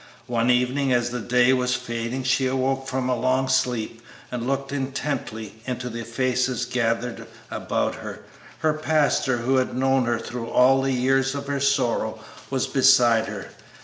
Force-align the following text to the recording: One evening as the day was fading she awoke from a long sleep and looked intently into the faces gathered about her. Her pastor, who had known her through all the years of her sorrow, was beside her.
One 0.25 0.49
evening 0.49 0.91
as 0.91 1.11
the 1.11 1.19
day 1.19 1.53
was 1.53 1.75
fading 1.75 2.23
she 2.23 2.47
awoke 2.47 2.87
from 2.87 3.07
a 3.07 3.15
long 3.15 3.47
sleep 3.47 4.01
and 4.31 4.47
looked 4.47 4.71
intently 4.71 5.61
into 5.67 5.91
the 5.91 6.03
faces 6.03 6.65
gathered 6.65 7.27
about 7.51 7.93
her. 7.93 8.21
Her 8.61 8.73
pastor, 8.73 9.37
who 9.37 9.57
had 9.57 9.77
known 9.77 10.05
her 10.05 10.17
through 10.17 10.47
all 10.49 10.81
the 10.81 10.91
years 10.91 11.35
of 11.35 11.45
her 11.45 11.59
sorrow, 11.59 12.19
was 12.49 12.65
beside 12.65 13.27
her. 13.27 13.49